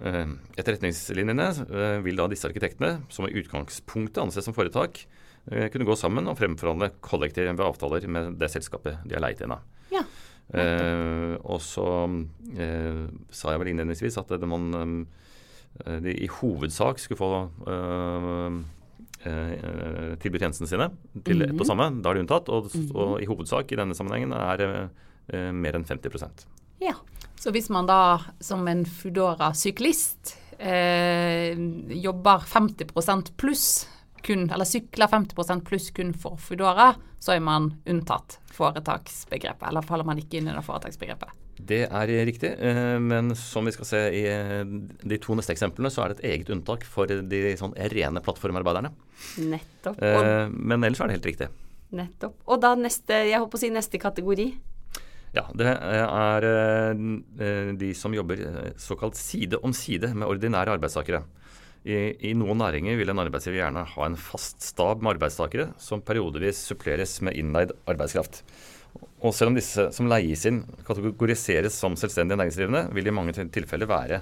Eh, 0.00 0.30
etter 0.56 0.76
retningslinjene 0.76 1.48
eh, 1.66 1.98
vil 2.04 2.20
da 2.20 2.28
disse 2.30 2.48
arkitektene, 2.48 3.00
som 3.12 3.26
i 3.26 3.34
utgangspunktet 3.42 4.22
anses 4.22 4.46
som 4.46 4.56
foretak, 4.56 5.02
eh, 5.50 5.66
kunne 5.72 5.88
gå 5.88 5.96
sammen 5.98 6.30
og 6.30 6.38
fremforhandle 6.38 6.92
kollektive 7.04 7.52
avtaler 7.66 8.06
med 8.08 8.38
det 8.40 8.52
selskapet 8.54 9.02
de 9.04 9.18
har 9.18 9.26
leid 9.26 9.42
inn 9.44 9.56
av. 9.58 9.66
Ja. 9.90 10.04
Eh, 10.50 11.34
og 11.46 11.60
så 11.62 11.86
eh, 12.58 13.04
sa 13.30 13.52
jeg 13.52 13.62
vel 13.62 13.70
innledningsvis 13.70 14.18
at 14.18 14.32
det, 14.34 14.48
man 14.50 15.04
eh, 15.84 15.98
de 16.02 16.14
i 16.24 16.30
hovedsak 16.40 16.98
skulle 16.98 17.20
få 17.20 17.30
tilby 19.20 20.40
tjenestene 20.40 20.68
sine 20.70 20.86
til 21.26 21.44
ett 21.44 21.58
og 21.58 21.66
samme. 21.68 21.90
Da 22.00 22.10
er 22.10 22.16
det 22.16 22.22
unntatt. 22.24 22.48
Og, 22.48 22.70
-hmm. 22.72 22.94
og, 22.94 23.20
i 23.20 23.28
hovedsak 23.28 23.72
i 23.72 23.76
denne 23.76 23.94
sammenhengen 23.94 24.32
er 24.32 24.56
det 24.56 25.52
mer 25.52 25.76
enn 25.76 25.84
50% 25.84 26.46
Ja. 26.80 26.94
Så 27.40 27.50
hvis 27.50 27.70
man 27.72 27.86
da 27.86 28.20
som 28.40 28.68
en 28.68 28.84
Foodora-syklist 28.84 30.36
eh, 30.58 31.56
jobber 31.88 32.44
50% 32.44 33.32
pluss 33.36 33.88
kun, 34.22 34.50
eller 34.50 34.68
sykler 34.68 35.08
50% 35.08 35.64
pluss 35.64 35.90
kun 35.96 36.12
for 36.12 36.36
Foodora, 36.36 36.92
så 37.18 37.32
er 37.32 37.40
man 37.44 37.70
unntatt 37.88 38.38
foretaksbegrepet, 38.52 39.68
eller 39.70 39.86
faller 39.88 40.08
man 40.08 40.20
ikke 40.20 40.40
inn 40.40 40.50
under 40.52 40.64
foretaksbegrepet? 40.64 41.32
Det 41.66 41.80
er 41.86 42.10
riktig, 42.26 42.50
eh, 42.58 42.96
men 43.02 43.34
som 43.36 43.66
vi 43.66 43.72
skal 43.74 43.88
se 43.88 44.00
i 44.16 44.22
eh, 44.30 44.62
de 44.64 45.18
to 45.22 45.34
neste 45.38 45.54
eksemplene, 45.54 45.90
så 45.92 46.04
er 46.04 46.12
det 46.12 46.20
et 46.20 46.28
eget 46.32 46.52
unntak 46.54 46.86
for 46.88 47.10
de 47.10 47.40
sånn 47.60 47.74
rene 47.92 48.22
plattformarbeiderne. 48.24 48.92
Nettopp. 49.50 49.98
Eh, 49.98 50.46
men 50.50 50.86
ellers 50.86 51.02
er 51.02 51.10
det 51.10 51.18
helt 51.18 51.30
riktig. 51.32 51.50
Nettopp. 51.96 52.38
Og 52.46 52.62
da 52.62 52.74
neste, 52.78 53.24
jeg 53.28 53.42
håper 53.42 53.58
å 53.58 53.62
si 53.62 53.72
neste 53.74 54.00
kategori? 54.00 54.48
Ja, 55.34 55.44
det 55.54 55.66
er 55.70 56.44
de 57.78 57.90
som 57.94 58.14
jobber 58.14 58.40
såkalt 58.82 59.14
side 59.14 59.60
om 59.62 59.74
side 59.76 60.10
med 60.10 60.26
ordinære 60.26 60.74
arbeidstakere. 60.74 61.22
I, 61.86 61.94
I, 62.28 62.34
noen 62.36 62.58
næringer 62.60 62.98
vil 62.98 63.12
en 63.12 63.22
arbeidsgiver 63.22 63.62
gjerne 63.62 63.86
ha 63.94 64.08
en 64.08 64.18
fast 64.20 64.60
stab 64.66 65.00
med 65.00 65.14
arbeidstakere 65.14 65.70
som 65.80 66.02
periodevis 66.04 66.58
suppleres 66.68 67.14
med 67.24 67.38
innleid 67.40 67.72
arbeidskraft. 67.88 68.42
Og 69.20 69.34
selv 69.36 69.52
om 69.52 69.56
disse 69.58 69.90
som 69.92 70.08
leies 70.08 70.46
inn 70.48 70.62
kategoriseres 70.86 71.76
som 71.76 71.96
selvstendige 71.98 72.38
næringsdrivende, 72.40 72.86
vil 72.94 73.04
de 73.04 73.12
i 73.12 73.16
mange 73.16 73.34
tilfeller 73.36 73.88
være 73.90 74.20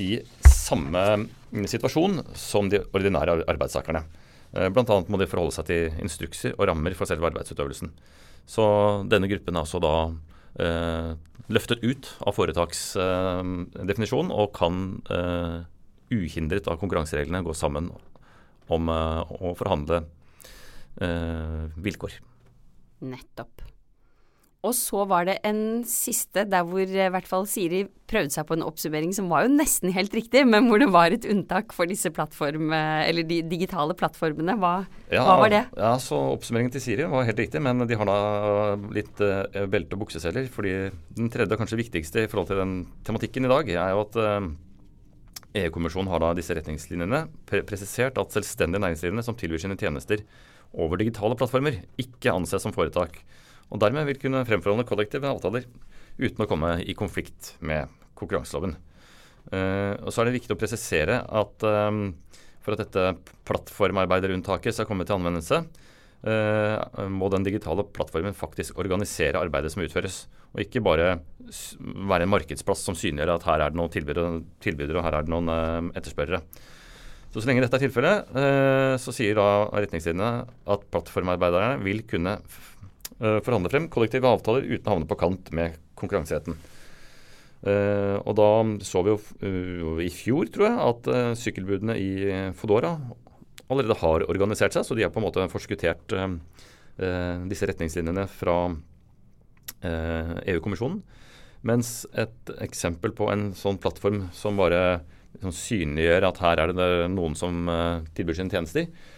i 0.00 0.16
samme 0.48 1.26
situasjon 1.68 2.22
som 2.38 2.70
de 2.72 2.80
ordinære 2.94 3.44
arbeidstakerne. 3.50 4.02
Eh, 4.56 4.68
Bl.a. 4.72 4.96
må 5.06 5.20
de 5.20 5.28
forholde 5.30 5.54
seg 5.54 5.68
til 5.68 6.00
instrukser 6.02 6.56
og 6.56 6.66
rammer 6.70 6.96
for 6.98 7.06
selve 7.08 7.28
arbeidsutøvelsen. 7.30 7.92
Så 8.48 8.64
denne 9.10 9.30
gruppen 9.30 9.54
er 9.56 9.62
altså 9.62 9.78
da 9.82 9.94
eh, 10.62 11.12
løftet 11.52 11.84
ut 11.84 12.08
av 12.26 12.32
foretaksdefinisjonen 12.36 14.32
og 14.34 14.52
kan 14.56 14.74
eh, 15.12 15.58
uhindret 16.12 16.68
av 16.68 16.80
konkurransereglene 16.80 17.44
gå 17.46 17.54
sammen 17.56 17.90
om 18.72 18.88
eh, 18.92 19.20
å 19.38 19.54
forhandle 19.58 20.02
eh, 21.00 21.62
vilkår. 21.84 22.18
Nettopp. 23.12 23.62
Og 24.62 24.76
så 24.78 25.02
var 25.10 25.26
det 25.26 25.40
en 25.42 25.82
siste 25.90 26.44
der 26.46 26.62
hvor 26.68 26.86
i 26.86 27.06
hvert 27.10 27.26
fall 27.26 27.48
Siri 27.50 27.80
prøvde 28.06 28.30
seg 28.30 28.46
på 28.46 28.54
en 28.54 28.62
oppsummering 28.62 29.10
som 29.16 29.26
var 29.32 29.48
jo 29.48 29.50
nesten 29.56 29.90
helt 29.90 30.14
riktig, 30.14 30.44
men 30.46 30.68
hvor 30.70 30.78
det 30.78 30.86
var 30.94 31.10
et 31.10 31.26
unntak 31.26 31.74
for 31.74 31.90
disse 31.90 32.12
eller 32.12 33.26
de 33.26 33.40
digitale 33.50 33.96
plattformene. 33.98 34.54
Hva, 34.62 34.86
ja, 35.10 35.24
hva 35.26 35.36
var 35.42 35.50
det? 35.50 35.64
Ja, 35.74 35.96
så 35.98 36.20
Oppsummeringen 36.36 36.70
til 36.76 36.84
Siri 36.84 37.10
var 37.10 37.26
helt 37.26 37.42
riktig, 37.42 37.58
men 37.64 37.82
de 37.90 37.98
har 37.98 38.06
da 38.06 38.18
litt 38.94 39.18
uh, 39.18 39.66
belte- 39.66 39.98
og 39.98 40.04
bukseseler. 40.04 40.46
fordi 40.46 40.92
den 41.18 41.32
tredje 41.32 41.58
og 41.58 41.64
kanskje 41.64 41.82
viktigste 41.82 42.22
i 42.22 42.30
forhold 42.30 42.52
til 42.52 42.62
den 42.62 42.78
tematikken 43.02 43.48
i 43.48 43.50
dag, 43.50 43.68
er 43.74 43.90
jo 43.96 44.06
at 44.06 44.22
uh, 44.22 44.50
EU-kommisjonen 45.58 46.12
har 46.12 46.22
da 46.22 46.32
disse 46.38 46.54
retningslinjene 46.54 47.26
pre 47.50 47.66
presisert 47.66 48.14
at 48.20 48.30
selvstendige 48.30 48.78
næringsdrivende 48.78 49.26
som 49.26 49.34
tilbyr 49.34 49.66
sine 49.66 49.76
tjenester 49.80 50.22
over 50.72 51.02
digitale 51.02 51.34
plattformer, 51.34 51.82
ikke 51.98 52.30
anses 52.30 52.62
som 52.62 52.72
foretak 52.72 53.24
og 53.72 53.80
dermed 53.80 54.04
vil 54.08 54.20
kunne 54.20 54.44
fremforhandle 54.44 54.86
kollektive 54.88 55.30
avtaler 55.30 55.64
uten 56.20 56.44
å 56.44 56.48
komme 56.48 56.74
i 56.84 56.94
konflikt 56.96 57.54
med 57.64 57.88
konkurranseloven. 58.18 58.76
Uh, 59.50 59.98
og 60.04 60.12
så 60.12 60.22
er 60.22 60.28
det 60.28 60.36
viktig 60.36 60.54
å 60.54 60.60
presisere 60.60 61.22
at 61.24 61.64
um, 61.66 62.12
for 62.62 62.76
at 62.76 62.84
dette 62.84 63.32
plattformarbeiderunntaket 63.48 64.76
skal 64.76 64.86
komme 64.86 65.06
til 65.08 65.16
anvendelse, 65.16 65.62
uh, 66.28 67.06
må 67.10 67.30
den 67.32 67.48
digitale 67.48 67.86
plattformen 67.96 68.36
faktisk 68.38 68.78
organisere 68.78 69.40
arbeidet 69.40 69.72
som 69.74 69.82
utføres, 69.82 70.26
og 70.52 70.62
ikke 70.62 70.84
bare 70.84 71.16
være 71.48 72.26
en 72.26 72.32
markedsplass 72.32 72.84
som 72.86 72.96
synliggjør 72.98 73.34
at 73.34 73.48
her 73.48 73.64
er 73.64 73.72
det 73.72 73.80
noen 73.80 73.92
tilbydere, 73.92 74.44
tilbydere 74.62 75.00
og 75.00 75.08
her 75.08 75.18
er 75.18 75.26
det 75.26 75.32
noen 75.32 75.50
uh, 75.50 75.90
etterspørrere. 75.96 76.44
Så 77.32 77.40
så 77.40 77.48
lenge 77.48 77.62
dette 77.64 77.78
er 77.78 77.86
tilfellet, 77.86 78.34
så 79.00 79.12
sier 79.16 79.38
da 79.38 79.46
retningslinjene 79.72 80.42
at 80.68 80.82
plattformarbeiderne 80.92 81.78
vil 81.80 82.02
kunne 82.04 82.34
forhandle 83.18 83.70
frem 83.72 83.88
kollektive 83.92 84.30
avtaler 84.30 84.64
uten 84.66 84.88
å 84.88 84.94
havne 84.94 85.08
på 85.10 85.18
kant 85.20 85.50
med 85.54 85.76
konkurranseretten. 85.98 86.56
Uh, 87.62 88.18
og 88.26 88.34
da 88.34 88.48
så 88.82 89.04
vi 89.06 89.12
jo 89.12 89.18
uh, 89.22 90.00
i 90.02 90.10
fjor, 90.10 90.48
tror 90.50 90.66
jeg, 90.66 90.78
at 90.82 91.10
uh, 91.14 91.34
sykkelbudene 91.38 91.94
i 91.94 92.08
Fodora 92.58 92.96
allerede 93.70 94.00
har 94.00 94.24
organisert 94.26 94.74
seg, 94.74 94.84
så 94.84 94.96
de 94.98 95.04
har 95.06 95.12
på 95.14 95.20
en 95.22 95.28
måte 95.28 95.46
forskuttert 95.48 96.12
disse 97.48 97.64
retningslinjene 97.64 98.26
fra 98.28 98.56
EU-kommisjonen. 99.80 100.98
Mens 101.64 102.02
et 102.12 102.52
eksempel 102.60 103.14
på 103.16 103.30
en 103.32 103.46
sånn 103.56 103.78
plattform 103.80 104.26
som 104.36 104.60
bare 104.60 104.82
liksom, 105.38 105.54
synliggjør 105.56 106.26
at 106.28 106.42
her 106.44 106.60
er 106.60 106.74
det 106.76 106.90
noen 107.14 107.38
som 107.38 107.64
tilbyr 108.12 108.36
sine 108.42 108.52
tjenester, 108.52 108.90
Eh, 108.90 109.10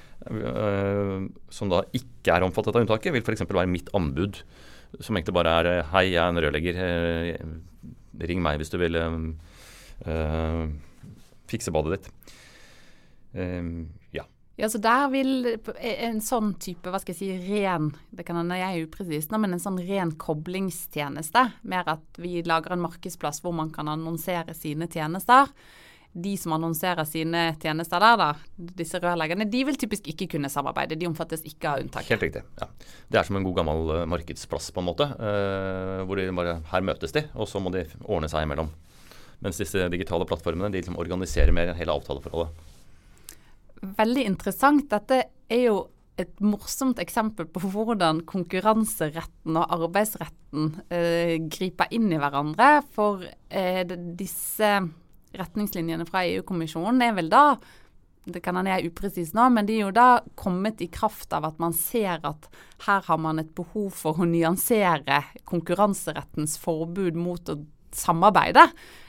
som 1.53 1.73
da 1.73 1.83
ikke 1.97 2.35
er 2.35 2.47
omfattet 2.47 2.77
av 2.77 2.85
unntaket, 2.85 3.13
vil 3.15 3.25
f.eks. 3.25 3.45
være 3.49 3.71
mitt 3.71 3.91
anbud. 3.97 4.41
Som 5.03 5.19
egentlig 5.19 5.35
bare 5.37 5.55
er 5.61 5.71
eh, 5.71 5.89
Hei, 5.91 6.05
jeg 6.13 6.23
er 6.23 6.31
en 6.31 6.43
rørlegger. 6.43 6.81
Eh, 6.85 8.27
ring 8.29 8.43
meg 8.43 8.61
hvis 8.61 8.71
du 8.71 8.79
vil 8.79 8.95
uh, 8.95 10.61
fikse 11.51 11.73
badet 11.75 11.97
ditt. 11.97 12.37
Uh, 13.35 13.91
ja. 14.15 14.23
Ja, 14.55 14.69
så 14.71 14.79
der 14.79 15.09
vil 15.11 15.49
en 15.75 16.21
sånn 16.23 16.53
type, 16.63 16.87
hva 16.87 17.01
skal 17.03 17.17
jeg 17.17 17.19
si, 17.19 17.57
ren 17.59 17.89
Det 18.15 18.23
kan 18.23 18.39
hende 18.39 18.61
jeg 18.61 18.71
er 18.71 18.87
upresis, 18.87 19.27
men 19.35 19.57
en 19.57 19.63
sånn 19.63 19.81
ren 19.83 20.15
koblingstjeneste. 20.15 21.43
Mer 21.67 21.91
at 21.97 22.23
vi 22.23 22.39
lager 22.47 22.77
en 22.77 22.85
markedsplass 22.85 23.43
hvor 23.43 23.57
man 23.57 23.75
kan 23.75 23.91
annonsere 23.91 24.55
sine 24.55 24.87
tjenester 24.87 25.51
de 26.15 26.37
som 26.39 26.55
annonserer 26.55 27.07
sine 27.09 27.43
tjenester 27.59 28.03
der, 28.03 28.21
da, 28.21 28.29
disse 28.79 29.01
rørleggerne, 29.03 29.49
de 29.51 29.63
vil 29.67 29.79
typisk 29.79 30.07
ikke 30.13 30.29
kunne 30.37 30.51
samarbeide. 30.53 30.99
De 30.99 31.09
omfattes 31.09 31.43
ikke 31.49 31.73
av 31.73 31.83
unntaket. 31.83 32.15
Helt 32.15 32.27
riktig. 32.29 32.45
ja. 32.61 32.69
Det 33.11 33.19
er 33.19 33.27
som 33.27 33.39
en 33.39 33.47
god 33.47 33.59
gammel 33.59 33.91
uh, 33.91 34.05
markedsplass, 34.11 34.71
på 34.75 34.83
en 34.83 34.89
måte. 34.93 35.09
Uh, 35.19 36.05
hvor 36.07 36.21
de 36.21 36.29
bare 36.37 36.61
Her 36.71 36.87
møtes 36.87 37.15
de, 37.17 37.25
og 37.35 37.51
så 37.51 37.63
må 37.63 37.75
de 37.75 37.83
ordne 38.05 38.31
seg 38.31 38.47
imellom. 38.47 38.71
Mens 39.43 39.59
disse 39.59 39.89
digitale 39.91 40.27
plattformene 40.29 40.71
de 40.71 40.81
liksom 40.81 41.01
organiserer 41.03 41.53
mer 41.55 41.75
hele 41.77 41.99
avtaleforholdet. 41.99 42.55
Veldig 43.99 44.29
interessant. 44.31 44.87
Dette 44.95 45.25
er 45.51 45.67
jo 45.67 45.79
et 46.15 46.39
morsomt 46.39 47.01
eksempel 47.03 47.49
på 47.51 47.59
hvordan 47.73 48.23
konkurranseretten 48.31 49.57
og 49.59 49.73
arbeidsretten 49.75 50.77
eh, 50.95 51.41
griper 51.51 51.91
inn 51.91 52.07
i 52.15 52.21
hverandre. 52.23 52.85
For 52.95 53.27
disse 54.15 54.71
retningslinjene 55.39 56.07
fra 56.09 56.25
EU-kommisjonen 56.29 57.03
er 57.05 57.17
vel 57.17 57.33
da 57.33 57.47
det 58.25 58.41
kan 58.41 58.57
hende 58.57 58.73
jeg 58.73 58.81
er 58.81 58.89
upresis 58.89 59.35
nå, 59.37 59.51
men 59.53 59.67
de 59.69 59.75
er 59.77 59.83
jo 59.83 59.93
da 59.93 60.09
kommet 60.39 60.81
i 60.81 60.89
kraft 60.89 61.35
av 61.37 61.45
at 61.45 61.59
man 61.61 61.75
ser 61.77 62.23
at 62.25 62.49
her 62.87 63.03
har 63.05 63.21
man 63.21 63.43
et 63.43 63.51
behov 63.57 63.91
for 63.93 64.17
å 64.17 64.29
nyansere 64.29 65.21
konkurranserettens 65.45 66.57
forbud 66.63 67.19
mot 67.21 67.53
å 67.53 67.59
samarbeide, 67.95 68.65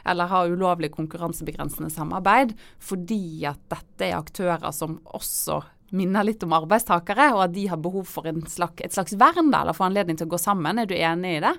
eller 0.06 0.30
ha 0.30 0.44
ulovlig 0.46 0.92
konkurransebegrensende 0.94 1.90
samarbeid, 1.90 2.54
fordi 2.78 3.46
at 3.50 3.64
dette 3.72 4.10
er 4.10 4.20
aktører 4.20 4.76
som 4.76 5.00
også 5.16 5.62
minner 5.96 6.28
litt 6.28 6.44
om 6.44 6.54
arbeidstakere, 6.58 7.32
og 7.34 7.46
at 7.48 7.56
de 7.56 7.68
har 7.72 7.82
behov 7.82 8.06
for 8.10 8.28
slags, 8.52 8.84
et 8.84 8.94
slags 8.94 9.16
vern 9.18 9.52
da, 9.54 9.64
eller 9.64 9.78
få 9.78 9.88
anledning 9.88 10.20
til 10.20 10.28
å 10.28 10.36
gå 10.36 10.42
sammen. 10.42 10.82
Er 10.82 10.90
du 10.90 10.96
enig 10.98 11.38
i 11.38 11.44
det? 11.46 11.56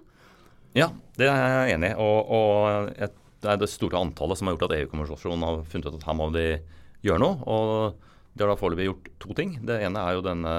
Ja, 0.76 0.90
det 1.16 1.30
er 1.32 1.46
jeg 1.46 1.78
enig 1.78 1.94
i. 1.94 1.99
Og, 2.04 2.32
og 2.37 2.90
et, 3.00 3.16
det 3.45 3.52
er 3.52 3.61
det 3.61 3.71
store 3.71 4.00
antallet 4.00 4.38
som 4.38 4.49
har 4.49 4.57
gjort 4.57 4.71
at 4.71 4.76
EU-kommisjonen 4.78 5.45
har 5.47 5.64
funnet 5.69 5.90
ut 5.90 5.99
at 5.99 6.07
her 6.09 6.16
må 6.16 6.31
de 6.35 6.47
gjøre 7.05 7.23
noe. 7.23 7.38
og 7.45 7.99
De 8.33 8.45
har 8.45 8.52
da 8.52 8.59
foreløpig 8.61 8.88
gjort 8.88 9.11
to 9.23 9.37
ting. 9.38 9.57
Det 9.66 9.81
ene 9.87 10.02
er 10.02 10.16
jo 10.16 10.25
denne, 10.25 10.55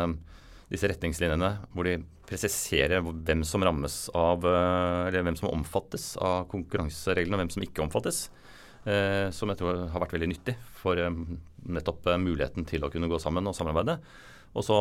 disse 0.71 0.89
retningslinjene 0.91 1.51
hvor 1.73 1.89
de 1.89 1.97
presiserer 2.27 3.01
hvem 3.01 3.43
som 3.47 3.63
rammes 3.63 3.95
av, 4.17 4.43
eller 4.43 5.23
hvem 5.23 5.37
som 5.39 5.51
omfattes 5.53 6.13
av 6.19 6.45
konkurransereglene, 6.51 7.37
og 7.37 7.45
hvem 7.45 7.53
som 7.55 7.65
ikke 7.65 7.85
omfattes. 7.85 8.27
Eh, 8.87 9.27
som 9.35 9.51
jeg 9.51 9.59
tror 9.59 9.81
har 9.91 9.99
vært 9.99 10.13
veldig 10.15 10.29
nyttig 10.31 10.53
for 10.79 10.99
eh, 11.01 11.15
nettopp 11.67 12.05
eh, 12.07 12.19
muligheten 12.23 12.67
til 12.69 12.85
å 12.85 12.91
kunne 12.93 13.09
gå 13.11 13.19
sammen 13.19 13.49
og 13.49 13.55
samarbeide. 13.57 13.97
Og 14.55 14.63
så 14.63 14.77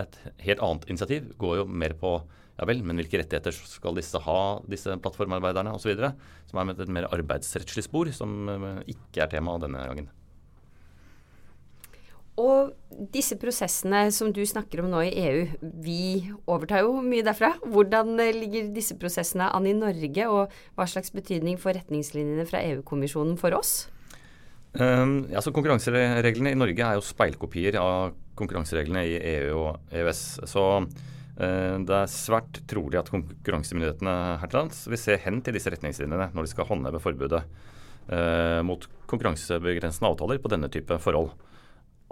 et 0.00 0.16
helt 0.42 0.62
annet 0.64 0.88
initiativ 0.90 1.28
går 1.38 1.60
jo 1.60 1.66
mer 1.70 1.94
på 2.00 2.16
ja 2.54 2.66
vel, 2.68 2.82
men 2.86 3.00
hvilke 3.00 3.18
rettigheter 3.18 3.54
skal 3.54 3.96
disse 3.98 4.20
ha, 4.22 4.40
disse 4.70 4.94
plattformarbeiderne 5.02 5.72
osv. 5.74 5.96
Som 6.50 6.60
er 6.60 6.68
med 6.70 6.82
et 6.82 6.92
mer 6.92 7.08
arbeidsrettslig 7.10 7.86
spor, 7.88 8.10
som 8.14 8.46
ikke 8.86 9.24
er 9.24 9.32
tema 9.32 9.56
denne 9.62 9.86
gangen. 9.88 10.12
Og 12.40 12.72
disse 13.14 13.36
prosessene 13.38 14.08
som 14.14 14.32
du 14.34 14.40
snakker 14.46 14.82
om 14.82 14.88
nå 14.90 15.04
i 15.06 15.12
EU, 15.22 15.42
vi 15.84 16.32
overtar 16.50 16.82
jo 16.82 16.96
mye 16.98 17.22
derfra. 17.26 17.52
Hvordan 17.62 18.18
ligger 18.34 18.72
disse 18.74 18.96
prosessene 18.98 19.52
an 19.54 19.68
i 19.70 19.74
Norge, 19.76 20.26
og 20.26 20.54
hva 20.74 20.86
slags 20.90 21.14
betydning 21.14 21.60
får 21.62 21.78
retningslinjene 21.78 22.46
fra 22.48 22.62
EU-kommisjonen 22.72 23.38
for 23.38 23.54
oss? 23.54 23.84
Um, 24.74 25.28
ja, 25.30 25.38
så 25.38 25.54
Konkurransereglene 25.54 26.50
i 26.50 26.58
Norge 26.58 26.82
er 26.82 26.98
jo 26.98 27.06
speilkopier 27.06 27.78
av 27.78 28.16
konkurransereglene 28.34 29.04
i 29.06 29.18
EU 29.36 29.52
og 29.60 29.94
EØS. 29.94 30.24
Så 30.50 30.64
det 31.34 31.94
er 31.96 32.10
svært 32.10 32.60
trolig 32.70 33.00
at 33.00 33.08
konkurransemyndighetene 33.10 34.12
her 34.38 34.50
til 34.50 34.60
lands 34.60 34.84
vil 34.86 35.00
se 35.02 35.16
hen 35.18 35.40
til 35.42 35.56
disse 35.56 35.72
retningslinjene 35.72 36.28
når 36.30 36.46
de 36.46 36.50
skal 36.52 36.68
håndheve 36.68 37.00
forbudet 37.02 37.40
uh, 38.10 38.60
mot 38.66 38.86
konkurransebegrensende 39.10 40.10
avtaler 40.10 40.40
på 40.42 40.52
denne 40.52 40.70
type 40.72 40.98
forhold. 41.02 41.32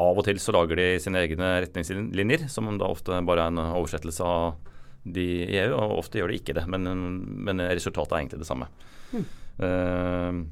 Av 0.03 0.19
og 0.19 0.25
til 0.27 0.41
så 0.43 0.55
lager 0.57 0.79
de 0.81 0.89
sine 1.03 1.21
egne 1.23 1.53
retningslinjer, 1.67 2.47
som 2.51 2.71
da 2.81 2.89
ofte 2.91 3.21
bare 3.29 3.47
er 3.47 3.53
en 3.53 3.63
oversettelse 3.63 4.27
av 4.27 4.57
de 5.03 5.27
i 5.45 5.59
EU, 5.59 5.75
og 5.77 5.99
ofte 5.99 6.21
gjør 6.21 6.33
de 6.33 6.41
ikke 6.41 6.57
det. 6.57 6.65
Men, 6.71 6.89
men 7.47 7.63
resultatet 7.71 8.15
er 8.15 8.23
egentlig 8.23 8.43
det 8.43 8.49
samme. 8.49 8.69
Mm. 9.13 9.25
Uh, 9.63 10.43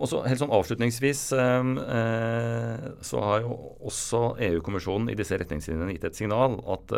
og 0.00 0.08
så 0.08 0.22
helt 0.24 0.40
sånn 0.40 0.54
Avslutningsvis 0.56 1.26
uh, 1.36 1.60
uh, 1.76 2.86
så 3.04 3.20
har 3.24 3.44
jo 3.44 3.56
også 3.90 4.22
EU-kommisjonen 4.48 5.12
i 5.12 5.18
disse 5.18 5.36
retningslinjene 5.40 5.94
gitt 5.94 6.08
et 6.08 6.18
signal 6.18 6.56
at 6.74 6.96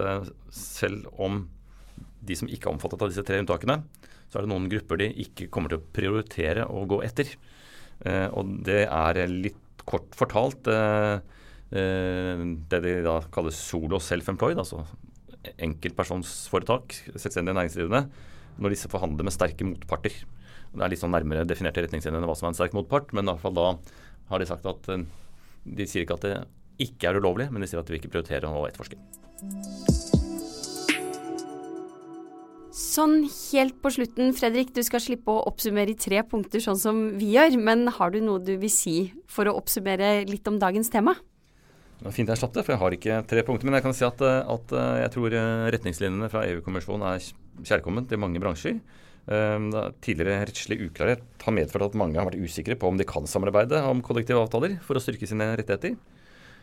selv 0.55 1.11
om 1.19 1.45
de 2.23 2.39
som 2.39 2.49
ikke 2.49 2.71
er 2.71 2.77
omfattet 2.77 3.03
av 3.03 3.11
disse 3.11 3.25
tre 3.27 3.41
unntakene, 3.43 3.81
så 4.31 4.39
er 4.39 4.47
det 4.47 4.53
noen 4.53 4.71
grupper 4.71 5.01
de 5.03 5.11
ikke 5.25 5.51
kommer 5.53 5.73
til 5.73 5.83
å 5.83 5.87
prioritere 5.93 6.65
å 6.71 6.85
gå 6.89 7.01
etter. 7.03 7.29
og 8.31 8.53
det 8.65 8.85
er 8.87 9.19
litt 9.27 9.83
kort 9.85 10.15
fortalt 10.15 10.71
Eh, 11.73 12.43
det 12.69 12.83
de 12.85 12.99
da 13.07 13.17
kaller 13.33 13.55
solo 13.57 14.01
self-employed, 14.03 14.61
altså 14.61 14.85
enkeltpersonsforetak, 15.65 16.95
selvstendige 17.17 17.57
næringsdrivende, 17.57 18.03
når 18.61 18.75
disse 18.75 18.91
forhandler 18.93 19.27
med 19.27 19.35
sterke 19.35 19.67
motparter. 19.67 20.19
Det 20.73 20.81
er 20.81 20.93
litt 20.93 21.03
sånn 21.03 21.13
nærmere 21.13 21.45
definerte 21.45 21.85
retningslinjer 21.85 22.23
enn 22.23 22.29
hva 22.29 22.37
som 22.39 22.49
er 22.49 22.55
en 22.55 22.57
sterk 22.57 22.77
motpart, 22.77 23.13
men 23.13 23.27
i 23.27 23.33
hvert 23.33 23.45
fall 23.45 23.57
da 23.57 23.67
har 24.33 24.41
de 24.41 24.49
sagt 24.49 24.69
at 24.69 24.89
eh, 24.93 25.05
de 25.69 25.87
sier 25.89 26.07
ikke 26.07 26.17
at 26.17 26.25
det 26.25 26.37
ikke 26.83 27.11
er 27.11 27.19
ulovlig, 27.21 27.51
men 27.53 27.63
de 27.63 27.69
sier 27.69 27.83
at 27.83 27.89
de 27.89 27.95
vil 27.95 28.01
ikke 28.01 28.15
prioritere 28.15 28.49
å 28.49 28.65
etterforske. 28.71 28.97
Sånn 32.73 33.27
helt 33.27 33.77
på 33.85 33.93
slutten, 33.93 34.33
Fredrik, 34.37 34.73
du 34.73 34.81
skal 34.85 35.03
slippe 35.05 35.29
å 35.29 35.45
oppsummere 35.51 35.93
i 35.93 35.99
tre 35.99 36.23
punkter 36.25 36.63
sånn 36.65 36.81
som 36.81 37.03
vi 37.21 37.35
gjør, 37.35 37.59
men 37.61 37.85
har 37.93 38.15
du 38.15 38.23
noe 38.25 38.41
du 38.41 38.55
vil 38.57 38.73
si 38.73 38.97
for 39.29 39.49
å 39.49 39.55
oppsummere 39.61 40.23
litt 40.29 40.49
om 40.49 40.57
dagens 40.61 40.89
tema? 40.93 41.15
Det 42.01 42.09
var 42.09 42.17
fint 42.17 42.33
jeg 42.33 42.41
slapp 42.41 42.57
det, 42.57 42.65
for 42.65 42.75
jeg 42.75 42.81
har 42.81 42.97
ikke 42.97 43.21
tre 43.31 43.45
punkter. 43.47 43.69
Men 43.69 43.77
jeg 43.77 43.85
kan 43.85 43.95
si 43.95 44.09
at, 44.09 44.25
eh, 44.25 44.41
at 44.57 44.73
eh, 44.73 44.97
jeg 45.05 45.13
tror 45.15 45.37
retningslinjene 45.77 46.33
fra 46.33 46.47
EU-kommisjonen 46.49 47.05
er 47.13 47.29
kjærkomment 47.69 48.11
i 48.17 48.19
mange 48.19 48.41
bransjer. 48.43 48.81
Tidligere 49.23 50.41
rettslig 50.49 50.81
uklarhet 50.89 51.45
har 51.45 51.55
medført 51.55 51.87
at 51.87 51.99
mange 51.99 52.19
har 52.19 52.27
vært 52.27 52.43
usikre 52.43 52.75
på 52.79 52.89
om 52.91 52.97
de 52.99 53.07
kan 53.07 53.29
samarbeide 53.31 53.79
om 53.87 54.03
kollektive 54.03 54.43
avtaler 54.43 54.79
for 54.83 54.99
å 54.99 55.03
styrke 55.03 55.29
sine 55.31 55.53
rettigheter. 55.59 55.95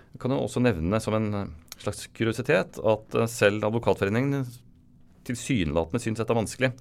Jeg 0.09 0.19
kan 0.19 0.33
jo 0.33 0.41
også 0.43 0.63
nevne 0.63 0.99
som 0.99 1.15
en 1.15 1.53
slags 1.79 2.09
kuriositet 2.17 2.81
at 2.81 3.15
selv 3.31 3.63
Advokatforeningen 3.69 4.43
tilsynelatende 5.29 6.01
syns 6.03 6.19
dette 6.19 6.35
er 6.35 6.39
vanskelig. 6.41 6.71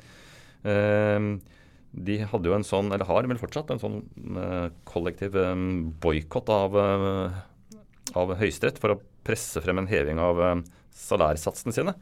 De 2.08 2.16
hadde 2.32 2.50
jo 2.50 2.56
en 2.56 2.66
sånn, 2.66 2.90
eller 2.90 3.06
har 3.06 3.28
vel 3.30 3.40
fortsatt, 3.40 3.70
en 3.70 3.82
sånn 3.82 4.00
kollektiv 4.88 5.38
boikott 6.02 6.50
av 6.50 6.80
av 8.16 8.34
Høyesterett 8.38 8.78
for 8.80 8.94
å 8.94 9.00
presse 9.26 9.60
frem 9.64 9.82
en 9.82 9.90
heving 9.90 10.20
av 10.22 10.40
eh, 10.42 10.62
salærsatsene 10.96 11.74
sine, 11.74 11.94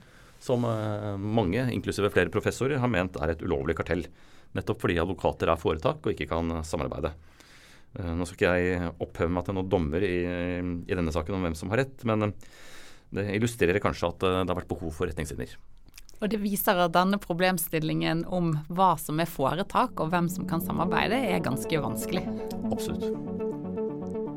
som 0.42 0.64
eh, 0.68 1.12
mange, 1.16 1.66
inklusive 1.74 2.10
flere 2.14 2.32
professorer, 2.32 2.80
har 2.82 2.92
ment 2.92 3.18
er 3.20 3.34
et 3.34 3.44
ulovlig 3.44 3.76
kartell. 3.78 4.06
Nettopp 4.56 4.82
fordi 4.82 4.98
advokater 5.02 5.50
er 5.52 5.60
foretak 5.60 6.04
og 6.04 6.12
ikke 6.12 6.28
kan 6.30 6.58
samarbeide. 6.66 7.12
Eh, 7.96 8.12
nå 8.12 8.26
skal 8.28 8.38
ikke 8.38 8.56
jeg 8.56 8.92
opphøve 8.94 9.36
meg 9.36 9.46
til 9.46 9.58
noen 9.58 9.70
dommer 9.72 10.04
i, 10.06 10.18
i, 10.82 10.92
denne 10.94 11.14
saken 11.14 11.38
om 11.38 11.48
hvem 11.48 11.56
som 11.58 11.72
har 11.72 11.84
rett, 11.84 12.04
men 12.08 12.30
det 13.14 13.30
illustrerer 13.36 13.82
kanskje 13.82 14.10
at 14.10 14.22
det 14.26 14.36
har 14.50 14.58
vært 14.58 14.70
behov 14.70 14.94
for 14.94 15.08
retningslinjer. 15.08 15.56
Og 16.16 16.30
det 16.32 16.40
viser 16.40 16.78
at 16.80 16.94
denne 16.94 17.18
problemstillingen 17.20 18.24
om 18.32 18.54
hva 18.72 18.94
som 19.00 19.20
er 19.20 19.28
foretak 19.28 20.00
og 20.00 20.12
hvem 20.14 20.30
som 20.32 20.48
kan 20.48 20.64
samarbeide, 20.64 21.18
er 21.28 21.44
ganske 21.44 21.82
vanskelig. 21.84 22.24
Absolutt. 22.72 23.12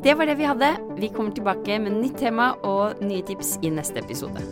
Det 0.03 0.15
var 0.15 0.29
det 0.29 0.37
vi 0.39 0.47
hadde. 0.47 0.69
Vi 0.99 1.11
kommer 1.15 1.35
tilbake 1.35 1.79
med 1.79 1.99
nytt 1.99 2.19
tema 2.19 2.53
og 2.63 3.03
nye 3.03 3.23
tips 3.27 3.57
i 3.63 3.71
neste 3.73 3.99
episode. 4.03 4.43